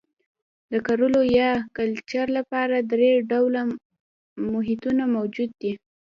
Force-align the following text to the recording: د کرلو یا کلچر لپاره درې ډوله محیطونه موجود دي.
د 0.71 0.73
کرلو 0.85 1.21
یا 1.39 1.51
کلچر 1.77 2.25
لپاره 2.37 2.75
درې 2.91 3.11
ډوله 3.29 3.61
محیطونه 4.53 5.03
موجود 5.15 5.49
دي. 5.61 5.71